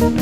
[0.00, 0.12] Minun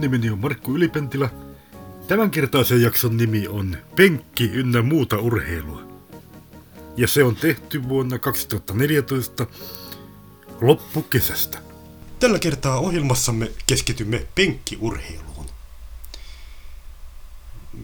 [0.00, 1.30] nimeni on Markku Ylipentilä.
[2.08, 5.82] Tämänkertaisen jakson nimi on Penkki ynnä muuta urheilua.
[6.96, 9.46] Ja se on tehty vuonna 2014
[10.60, 11.58] loppukesästä.
[12.20, 15.31] Tällä kertaa ohjelmassamme keskitymme penkkiurheiluun.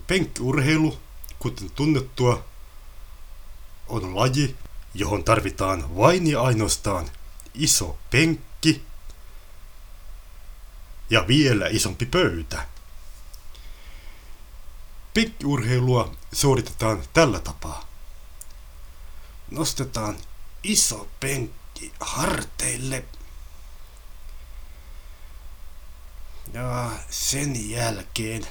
[0.07, 0.99] Penkkiurheilu,
[1.39, 2.45] kuten tunnettua,
[3.89, 4.57] on laji,
[4.95, 7.11] johon tarvitaan vain ja ainoastaan
[7.55, 8.83] iso penkki
[11.11, 12.67] ja vielä isompi pöytä.
[15.15, 17.89] Penkkiurheilua suoritetaan tällä tapaa.
[19.51, 20.17] Nostetaan
[20.63, 23.05] iso penkki harteille
[26.53, 28.47] ja sen jälkeen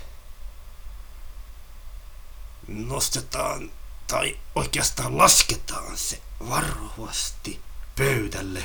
[2.67, 3.71] nostetaan
[4.07, 7.61] tai oikeastaan lasketaan se varovasti
[7.95, 8.63] pöydälle.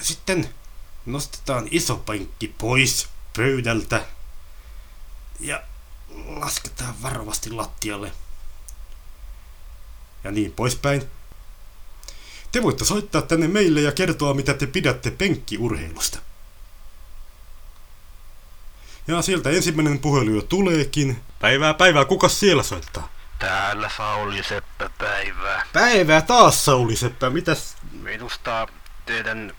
[0.00, 0.54] Sitten
[1.06, 4.06] nostetaan iso penkki pois pöydältä
[5.40, 5.62] ja
[6.26, 8.12] lasketaan varovasti lattialle.
[10.24, 11.10] Ja niin poispäin.
[12.52, 16.18] Te voitte soittaa tänne meille ja kertoa, mitä te pidätte penkkiurheilusta.
[19.08, 21.22] Ja sieltä ensimmäinen puhelu jo tuleekin.
[21.40, 23.08] Päivää, päivää, kuka siellä soittaa?
[23.38, 25.66] Täällä Sauli Seppä päivää.
[25.72, 27.30] Päivää taas, Sauli Seppä.
[27.30, 27.76] Mitäs?
[27.92, 28.68] Minusta
[29.06, 29.52] teidän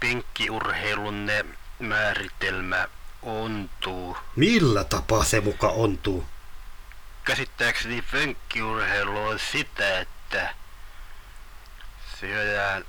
[0.00, 1.44] penkkiurheilunne
[1.78, 2.88] määritelmä
[3.22, 4.16] ontuu.
[4.36, 6.24] Millä tapaa se muka ontuu?
[7.24, 10.54] Käsittääkseni penkkiurheilu on sitä, että
[12.20, 12.84] syödään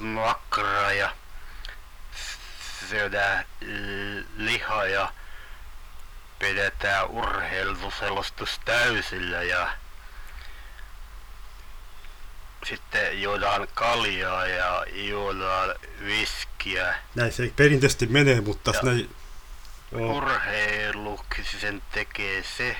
[0.00, 1.21] makraa ja
[2.88, 3.44] syödään
[4.36, 5.12] lihaa ja
[6.38, 9.68] pidetään urheiluselostus täysillä ja
[12.64, 15.74] sitten juodaan kaljaa ja juodaan
[16.04, 16.94] viskiä.
[17.14, 19.14] Näin se perinteisesti menee, mutta Ja- näin...
[19.92, 22.76] Urheiluksi sen tekee se.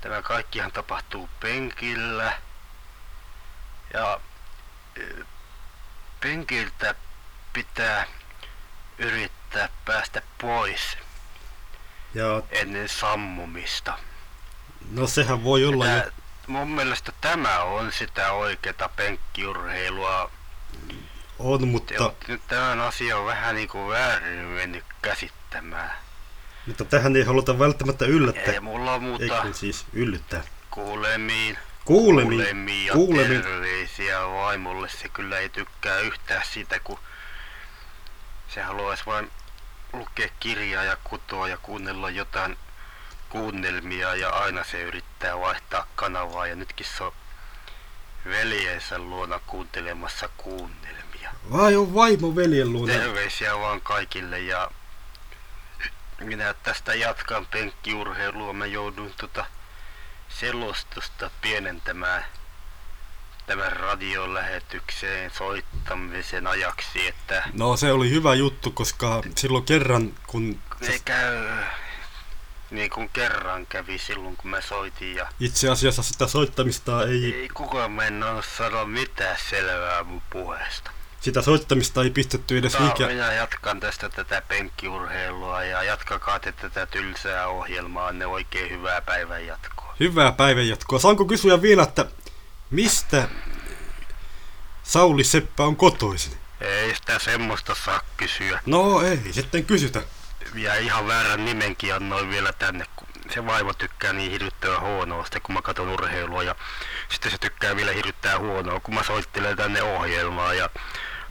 [0.00, 2.32] Tämä kaikkihan tapahtuu penkillä.
[3.94, 4.20] Ja
[6.20, 6.94] penkiltä
[7.52, 8.06] pitää
[9.02, 10.98] yrittää päästä pois
[12.14, 13.98] Ja ennen sammumista.
[14.90, 16.00] no sehän voi olla jo...
[16.00, 16.10] Tää,
[16.46, 20.30] mun mielestä tämä on sitä oikeata penkkiurheilua.
[21.38, 25.92] On, mutta, nyt tämän asian vähän niin kuin väärin mennyt käsittämään.
[26.66, 28.54] mutta tähän ei haluta välttämättä yllättää.
[28.54, 30.42] Ei mulla on muuta Eikö siis yllyttää?
[30.70, 31.58] kuulemiin.
[31.84, 32.28] Kuulemiin.
[32.40, 33.42] Kuulemiin ja Kuulemiin.
[33.42, 34.88] terveisiä vaimolle.
[34.88, 36.98] Se kyllä ei tykkää yhtään siitä, kun
[38.54, 39.30] se haluaisi vain
[39.92, 42.58] lukea kirjaa ja kutoa ja kuunnella jotain
[43.28, 47.12] kuunnelmia ja aina se yrittää vaihtaa kanavaa ja nytkin se on
[48.24, 51.30] veljensä luona kuuntelemassa kuunnelmia.
[51.52, 52.92] Vai on vaimo veljen luona?
[52.92, 54.70] Terveisiä vaan kaikille ja
[56.20, 58.52] minä tästä jatkan penkkiurheilua.
[58.52, 59.46] Mä jouduin tota
[60.28, 62.24] selostusta pienentämään
[63.56, 70.58] tämän radion lähetykseen soittamisen ajaksi, että No se oli hyvä juttu, koska silloin kerran, kun
[70.80, 71.48] ne käy
[72.70, 77.48] niin kuin kerran kävi silloin kun mä soitin ja itse asiassa sitä soittamista ei, ei
[77.48, 78.26] kukaan mennä
[78.56, 80.90] sano mitään selvää mun puheesta.
[81.20, 83.06] sitä soittamista ei pistetty edes Mutta mikä...
[83.12, 89.46] minä jatkan tästä tätä penkkiurheilua ja jatkakaa te tätä tylsää ohjelmaa, ne oikein hyvää päivän
[89.46, 89.94] jatkoa.
[90.00, 90.98] Hyvää päivänjatkoa.
[90.98, 92.06] Saanko kysyä vielä, että
[92.72, 93.28] mistä
[94.82, 96.32] Sauli Seppä on kotoisin?
[96.60, 98.60] Ei sitä semmoista saa kysyä.
[98.66, 100.02] No ei, sitten kysytä.
[100.54, 105.42] Ja ihan väärän nimenkin annoin vielä tänne, kun se vaimo tykkää niin hirvittävän huonoa sitten,
[105.42, 106.42] kun mä katson urheilua.
[106.42, 106.54] Ja
[107.08, 110.70] sitten se tykkää vielä hirvittää huonoa, kun mä soittelen tänne ohjelmaa ja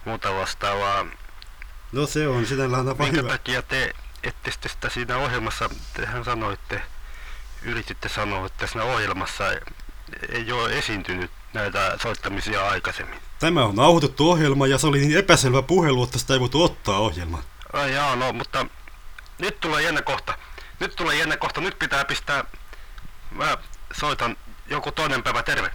[0.05, 1.05] muuta vastaavaa.
[1.91, 3.29] No se on sinällään tapa Minkä hyvä.
[3.29, 6.81] takia te ette sitä siinä ohjelmassa, tehän sanoitte,
[7.61, 9.43] yrititte sanoa, että siinä ohjelmassa
[10.29, 13.19] ei ole esiintynyt näitä soittamisia aikaisemmin.
[13.39, 16.99] Tämä on nauhoitettu ohjelma ja se oli niin epäselvä puhelu, että sitä ei voitu ottaa
[16.99, 17.43] ohjelmaan.
[17.73, 18.65] Ai jaa, no, mutta
[19.37, 20.37] nyt tulee jännä kohta.
[20.79, 21.61] Nyt tulee jännä kohta.
[21.61, 22.43] Nyt pitää pistää...
[23.31, 23.57] Mä
[23.99, 24.37] soitan
[24.67, 25.71] joku toinen päivä terve.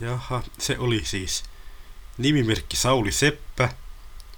[0.00, 1.44] Jaha, se oli siis
[2.18, 3.68] nimimerkki Sauli Seppä,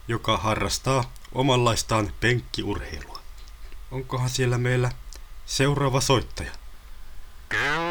[0.09, 3.21] joka harrastaa omanlaistaan penkkiurheilua.
[3.91, 4.91] Onkohan siellä meillä
[5.47, 6.53] seuraava soittaja?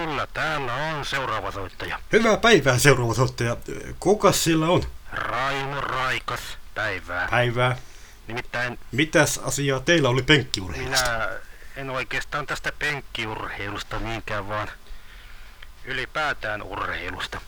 [0.05, 1.99] Kyllä, täällä on seuraava soittaja.
[2.11, 3.57] Hyvää päivää seuraava soittaja.
[3.99, 4.83] Kuka siellä on?
[5.11, 6.39] Raimo Raikas,
[6.75, 7.27] päivää.
[7.31, 7.77] Päivää.
[8.27, 11.05] Nimittäin Mitäs asiaa teillä oli penkkiurheilusta?
[11.05, 11.29] minä
[11.75, 14.67] en oikeastaan tästä penkkiurheilusta niinkään, vaan
[15.85, 17.41] ylipäätään urheilusta.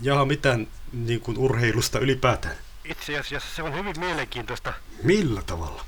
[0.00, 2.56] Ja mitään niin kuin urheilusta ylipäätään?
[2.84, 4.72] Itse asiassa se on hyvin mielenkiintoista.
[5.02, 5.84] Millä tavalla?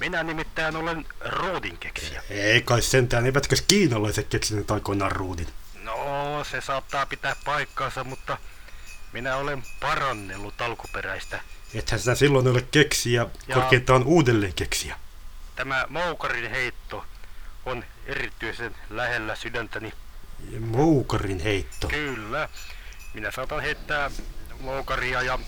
[0.00, 2.22] Minä nimittäin olen ruudinkeksijä.
[2.30, 5.48] Ei kai sentään, eivätkö kiinalaiset keksineet aikoinaan ruudin?
[5.82, 8.38] No, se saattaa pitää paikkaansa, mutta
[9.12, 11.40] minä olen parannellut alkuperäistä.
[11.74, 14.96] Ethän sinä silloin ole keksiä, Ja- korkeintaan uudelleen keksiä.
[15.56, 17.04] Tämä moukarin heitto
[17.66, 19.92] on erityisen lähellä sydäntäni.
[20.60, 21.88] Moukarin heitto.
[21.88, 22.48] Kyllä,
[23.14, 24.10] minä saatan heittää
[24.60, 25.38] moukaria ja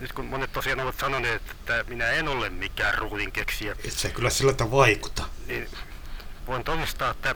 [0.00, 4.30] nyt kun monet tosiaan ovat sanoneet, että minä en ole mikään ruudinkeksijä, Et se kyllä
[4.30, 5.22] siltä vaikuta.
[5.46, 5.68] niin
[6.46, 7.34] voin todistaa, että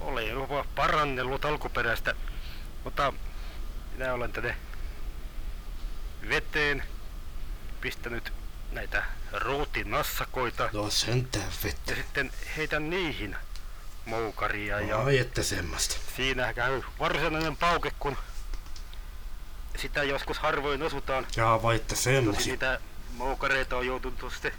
[0.00, 2.14] olen jopa parannellut alkuperäistä,
[2.84, 3.12] mutta
[3.92, 4.56] minä olen tänne
[6.28, 6.82] veteen
[7.80, 8.32] pistänyt
[8.72, 9.02] näitä
[9.32, 11.90] ruutinassakoita No sentään vettä.
[11.92, 13.36] ja sitten heitän niihin
[14.04, 15.96] moukaria ja Ai että semmoista.
[16.16, 18.16] siinä käy varsinainen pauke, kun
[19.84, 21.26] sitä joskus harvoin osutaan.
[21.36, 22.52] Jaa vai että Tosi semmosia.
[22.52, 22.80] niitä
[23.16, 24.52] moukareita on joutunut sitten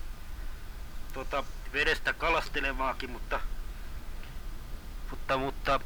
[1.13, 1.43] tuota,
[1.73, 3.39] vedestä kalastelemaankin, mutta,
[5.09, 5.79] mutta, mutta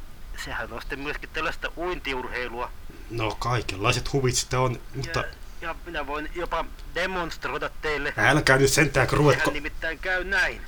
[0.44, 2.70] sehän on sitten myöskin tällaista uintiurheilua.
[3.10, 5.26] No kaikenlaiset huvit sitä on, mutta Ja,
[5.60, 6.64] ja minä voin jopa
[6.94, 8.14] demonstroida teille.
[8.16, 9.40] älkää nyt sentään ruvetko.
[9.44, 10.60] Sehän nimittäin käy näin.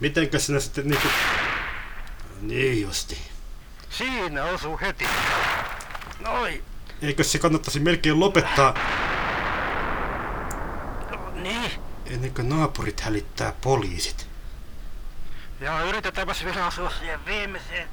[0.00, 1.08] Mitenkä sinä sitten niinku...
[2.40, 3.18] Niin justi.
[3.90, 5.06] Siinä osuu heti.
[6.20, 6.64] Noin.
[7.02, 8.74] Eikö se kannattaisi melkein lopettaa
[11.10, 11.70] No, niin.
[12.06, 14.26] ennen kuin naapurit hälittää poliisit?
[15.60, 17.88] Ja yritetäänpäs vielä asua siihen viimeiseen.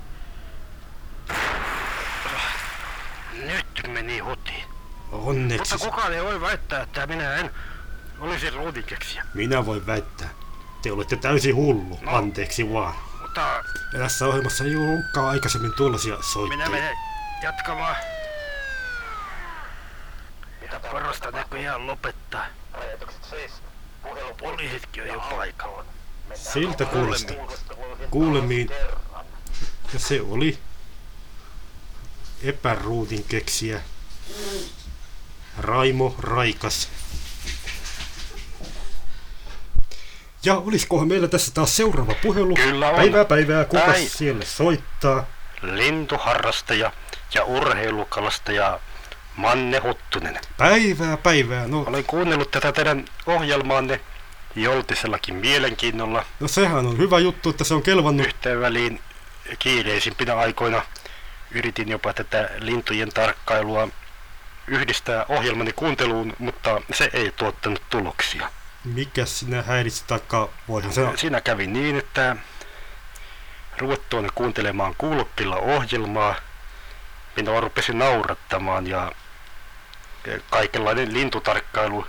[3.34, 4.64] Nyt meni hutiin.
[5.12, 5.74] Onneksi.
[5.74, 7.52] Mutta kukaan ei voi väittää, että minä en
[8.20, 9.26] olisi ruudinkeksijä.
[9.34, 10.30] Minä voin väittää.
[10.82, 12.16] Te olette täysin hullu, No.
[12.16, 12.94] anteeksi vaan.
[13.22, 13.42] Mutta
[13.94, 16.70] Ja tässä ohjelmassa ei ollutkaan aikaisemmin tuollaisia minä soittoja.
[16.70, 16.96] menen
[17.44, 17.96] jatkamaan.
[20.80, 22.46] Parasta näköjään lopettaa.
[24.40, 25.86] Poliisitkin on jo paikalla.
[26.34, 27.36] Siltä kuulostaa.
[28.12, 28.70] Kuulemiin.
[29.94, 30.60] Ja se oli
[32.44, 33.82] epäruudin keksiä.
[35.58, 36.90] Raimo Raikas.
[40.44, 42.56] Ja olisikohan meillä tässä taas seuraava puhelu?
[42.56, 42.96] Kyllä on.
[42.96, 45.26] Päivää päivää, kuka siellä soittaa?
[45.62, 46.92] Lintuharrastaja
[47.34, 48.80] ja urheilukalastaja
[49.38, 50.40] Manne Huttunen.
[50.58, 54.00] Päivää päivää, no, Olen kuunnellut tätä teidän ohjelmaanne
[54.56, 56.26] joltisellakin mielenkiinnolla.
[56.40, 58.28] no sehän on hyvä juttu, että se on kelvannut.
[58.28, 59.02] Yhteen väliin
[59.60, 60.82] kiireisimpinä aikoina
[61.52, 63.88] yritin jopa tätä lintujen tarkkailua
[64.68, 68.50] yhdistää ohjelmani kuunteluun, mutta se ei tuottanut tuloksia.
[68.84, 70.48] Mikä sinä häiritsi takaa?
[70.68, 71.08] Voihan se...
[71.16, 72.36] Siinä kävi niin, että
[73.78, 76.36] ruvettuani kuuntelemaan kuulokkeilla ohjelmaa,
[77.36, 79.12] minua rupesi naurattamaan ja
[80.50, 82.08] kaikenlainen lintutarkkailu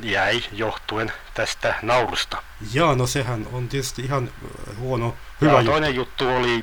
[0.00, 2.42] jäi johtuen tästä naurusta.
[2.72, 4.30] Jaa, no sehän on tietysti ihan
[4.68, 5.70] äh, huono, hyvä ja juttu.
[5.70, 6.62] toinen juttu oli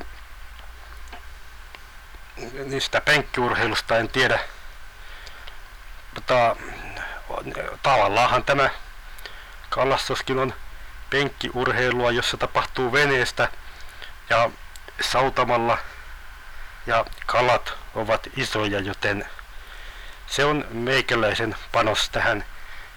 [2.65, 4.39] niistä penkkiurheilusta, en tiedä.
[6.15, 6.55] Mutta
[7.83, 8.69] tavallaanhan tämä
[9.69, 10.53] kalastuskin on
[11.09, 13.49] penkkiurheilua, jossa tapahtuu veneestä
[14.29, 14.49] ja
[15.01, 15.77] sautamalla
[16.87, 19.25] ja kalat ovat isoja, joten
[20.31, 22.45] se on meikäläisen panos tähän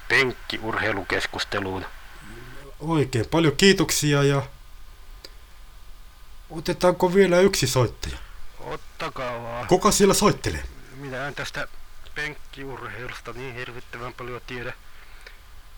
[0.09, 1.87] penkkiurheilukeskusteluun.
[2.81, 4.43] Oikein paljon kiitoksia ja
[6.51, 8.17] otetaanko vielä yksi soittaja?
[8.61, 9.67] Ottakaa vaan.
[9.67, 10.63] Kuka siellä soittelee?
[10.97, 11.69] Minä en tästä
[12.15, 14.73] penkkiurheilusta niin hirvittävän paljon tiedä.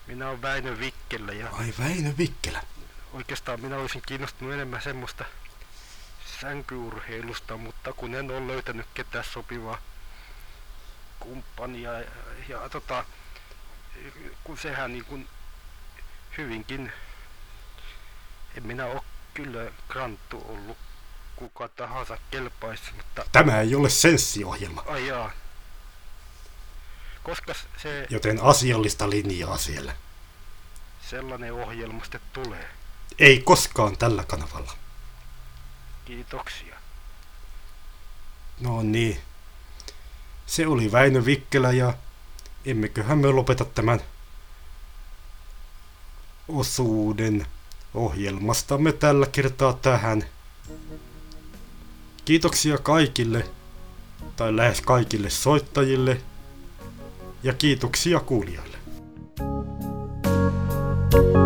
[0.06, 2.62] Minä olen Väinö Vikkelä ja Ai Väinö Vikkelä.
[3.12, 5.24] oikeastaan minä olisin kiinnostunut enemmän semmoista
[6.40, 9.78] sänkyurheilusta, mutta kun en ole löytänyt ketään sopivaa
[11.26, 12.06] kumppania ja,
[12.48, 13.04] ja tota,
[14.44, 15.28] kun sehän niin kuin
[16.38, 16.92] hyvinkin,
[18.56, 19.00] en minä ole
[19.34, 20.76] kyllä granttu ollut
[21.36, 25.30] kuka tahansa kelpaisi, mutta Tämä ei ole senssiohjelma, ai jaa.
[27.22, 29.96] Koska se joten asiallista linjaa siellä.
[31.10, 32.68] sellainen ohjelma sitten tulee.
[33.18, 34.72] Ei koskaan tällä kanavalla.
[36.04, 36.76] Kiitoksia.
[38.60, 39.20] No niin.
[40.46, 41.94] Se oli Väinö Vikkelä ja
[42.64, 44.00] emmeköhän me lopeta tämän
[46.48, 47.46] osuuden
[47.94, 50.24] ohjelmastamme tällä kertaa tähän.
[52.24, 53.46] Kiitoksia kaikille,
[54.36, 56.20] tai lähes kaikille soittajille,
[57.42, 58.76] ja kiitoksia kuulijoille.
[61.10, 61.45] Thank